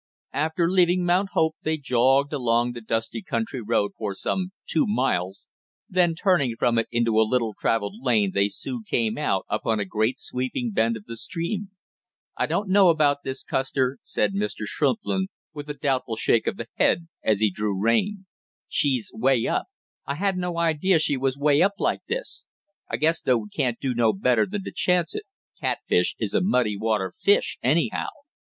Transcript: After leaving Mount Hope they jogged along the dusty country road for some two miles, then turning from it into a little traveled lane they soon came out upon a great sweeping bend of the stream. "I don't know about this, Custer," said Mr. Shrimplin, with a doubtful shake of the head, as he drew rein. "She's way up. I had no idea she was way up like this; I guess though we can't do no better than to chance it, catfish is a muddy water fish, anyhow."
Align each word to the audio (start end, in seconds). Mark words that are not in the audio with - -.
After 0.33 0.67
leaving 0.67 1.05
Mount 1.05 1.29
Hope 1.33 1.57
they 1.61 1.77
jogged 1.77 2.33
along 2.33 2.71
the 2.71 2.81
dusty 2.81 3.21
country 3.21 3.61
road 3.61 3.91
for 3.99 4.15
some 4.15 4.51
two 4.65 4.87
miles, 4.87 5.45
then 5.87 6.15
turning 6.15 6.55
from 6.57 6.79
it 6.79 6.87
into 6.89 7.19
a 7.19 7.21
little 7.29 7.53
traveled 7.53 8.01
lane 8.01 8.31
they 8.33 8.47
soon 8.47 8.83
came 8.83 9.15
out 9.19 9.45
upon 9.47 9.79
a 9.79 9.85
great 9.85 10.17
sweeping 10.17 10.71
bend 10.71 10.97
of 10.97 11.05
the 11.05 11.15
stream. 11.15 11.69
"I 12.35 12.47
don't 12.47 12.67
know 12.67 12.89
about 12.89 13.17
this, 13.23 13.43
Custer," 13.43 13.99
said 14.01 14.33
Mr. 14.33 14.65
Shrimplin, 14.65 15.27
with 15.53 15.69
a 15.69 15.75
doubtful 15.75 16.15
shake 16.15 16.47
of 16.47 16.57
the 16.57 16.65
head, 16.77 17.07
as 17.23 17.39
he 17.39 17.51
drew 17.51 17.79
rein. 17.79 18.25
"She's 18.67 19.11
way 19.13 19.45
up. 19.45 19.67
I 20.07 20.15
had 20.15 20.35
no 20.35 20.57
idea 20.57 20.97
she 20.97 21.15
was 21.15 21.37
way 21.37 21.61
up 21.61 21.73
like 21.77 22.01
this; 22.07 22.47
I 22.89 22.97
guess 22.97 23.21
though 23.21 23.37
we 23.37 23.49
can't 23.49 23.79
do 23.79 23.93
no 23.93 24.13
better 24.13 24.47
than 24.47 24.63
to 24.63 24.71
chance 24.73 25.13
it, 25.13 25.25
catfish 25.59 26.15
is 26.17 26.33
a 26.33 26.41
muddy 26.41 26.75
water 26.75 27.13
fish, 27.21 27.59
anyhow." 27.61 28.07